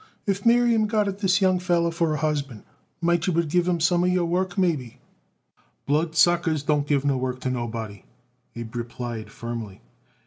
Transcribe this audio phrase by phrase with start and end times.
[0.25, 2.63] If Miriam got it this young feller for a husband,
[3.01, 4.99] might you would give him some of your work, maybe?"
[5.85, 8.03] "Bloodsuckers don't give no work to nobody,"
[8.55, 9.83] Abe replied firmly.